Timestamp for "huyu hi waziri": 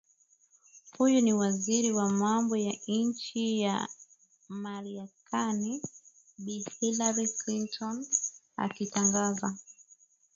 0.97-1.91